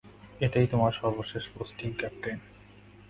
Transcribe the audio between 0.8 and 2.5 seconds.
সর্বশেষ posting, captain.